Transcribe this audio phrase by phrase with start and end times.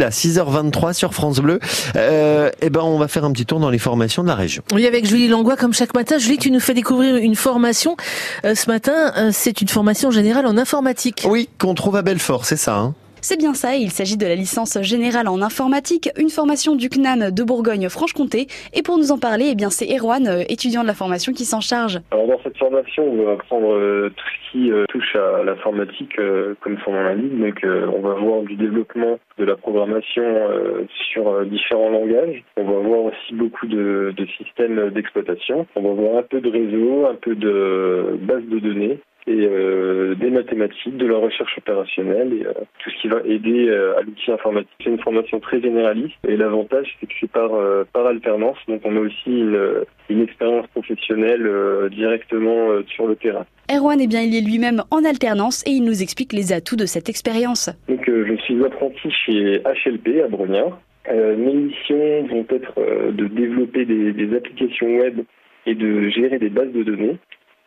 [0.00, 1.58] À 6h23 sur France Bleu,
[1.96, 4.62] euh, eh ben on va faire un petit tour dans les formations de la région.
[4.72, 6.18] Oui, avec Julie Langlois, comme chaque matin.
[6.18, 7.96] Julie, tu nous fais découvrir une formation.
[8.44, 11.26] Euh, ce matin, euh, c'est une formation générale en informatique.
[11.28, 12.76] Oui, qu'on trouve à Belfort, c'est ça.
[12.76, 12.94] Hein?
[13.20, 17.30] C'est bien ça, il s'agit de la licence générale en informatique, une formation du CNAM
[17.30, 18.46] de Bourgogne-Franche-Comté.
[18.74, 21.60] Et pour nous en parler, eh c'est Erwan, euh, étudiant de la formation, qui s'en
[21.60, 22.00] charge.
[22.10, 26.16] Alors dans cette formation, on va apprendre euh, tout ce qui euh, touche à l'informatique,
[26.60, 27.38] comme son nom l'indique.
[27.38, 30.24] Donc on va voir du développement de la programmation
[31.12, 32.42] sur différents langages.
[32.56, 35.66] On va voir aussi beaucoup de, de systèmes d'exploitation.
[35.76, 40.14] On va voir un peu de réseau, un peu de base de données et euh,
[40.14, 44.02] des mathématiques, de la recherche opérationnelle et euh, tout ce qui va aider euh, à
[44.02, 44.70] l'outil informatique.
[44.82, 47.50] C'est une formation très généraliste et l'avantage c'est que c'est par,
[47.92, 51.48] par alternance, donc on a aussi une, une expérience professionnelle
[51.90, 53.44] directement sur le terrain.
[53.70, 56.86] Erwan, eh bien, il est lui-même en alternance et il nous explique les atouts de
[56.86, 57.70] cette expérience.
[57.88, 60.80] Donc, je suis apprenti chez HLP à Brognard.
[61.10, 62.74] mes missions vont être
[63.12, 65.20] de développer des, des applications web
[65.66, 67.18] et de gérer des bases de données.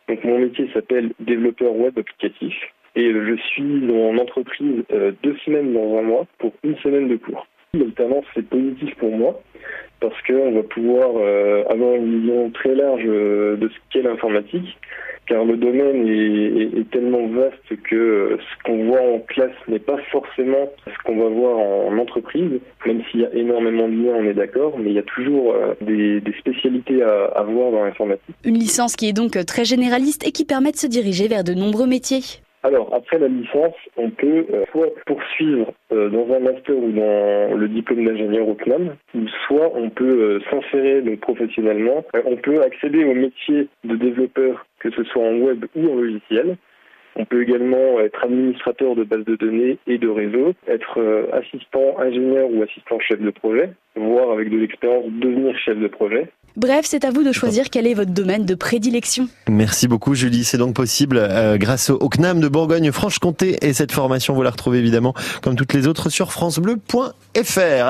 [0.08, 2.54] Donc mon métier s'appelle développeur web applicatif
[2.94, 7.16] et je suis en entreprise euh, deux semaines dans un mois pour une semaine de
[7.16, 7.46] cours.
[7.74, 9.40] L'alternance c'est positif pour moi
[10.00, 14.76] parce qu'on va pouvoir euh, avoir une vision très large euh, de ce qu'est l'informatique
[15.26, 20.68] car le domaine est, tellement vaste que ce qu'on voit en classe n'est pas forcément
[20.84, 24.34] ce qu'on va voir en, entreprise, même s'il y a énormément de liens, on est
[24.34, 28.34] d'accord, mais il y a toujours euh, des, spécialités à, à voir dans l'informatique.
[28.44, 31.54] Une licence qui est donc très généraliste et qui permet de se diriger vers de
[31.54, 32.41] nombreux métiers.
[32.64, 37.56] Alors, après la licence, on peut euh, soit poursuivre euh, dans un master ou dans
[37.56, 42.04] le diplôme d'ingénieur au CNAM, ou soit on peut euh, s'insérer donc professionnellement.
[42.24, 46.56] on peut accéder au métier de développeur, que ce soit en web ou en logiciel.
[47.16, 51.00] On peut également être administrateur de base de données et de réseau, être
[51.32, 56.30] assistant ingénieur ou assistant chef de projet, voire avec de l'expérience devenir chef de projet.
[56.56, 59.26] Bref, c'est à vous de choisir quel est votre domaine de prédilection.
[59.48, 64.34] Merci beaucoup Julie, c'est donc possible euh, grâce au CNAM de Bourgogne-Franche-Comté et cette formation
[64.34, 67.86] vous la retrouvez évidemment comme toutes les autres sur francebleu.fr.